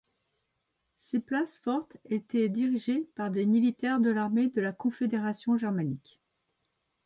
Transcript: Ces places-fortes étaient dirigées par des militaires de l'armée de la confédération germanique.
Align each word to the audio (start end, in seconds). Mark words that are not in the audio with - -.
Ces 0.97 1.19
places-fortes 1.19 1.97
étaient 2.05 2.49
dirigées 2.49 3.07
par 3.13 3.29
des 3.29 3.45
militaires 3.45 3.99
de 3.99 4.09
l'armée 4.09 4.49
de 4.49 4.59
la 4.59 4.73
confédération 4.73 5.57
germanique. 5.59 6.19